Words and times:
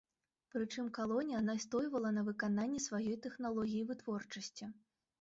Прычым 0.53 0.87
калонія 0.97 1.41
настойвала 1.51 2.13
на 2.17 2.25
выкананні 2.31 2.85
сваёй 2.89 3.21
тэхналогіі 3.29 3.89
вытворчасці. 3.95 4.77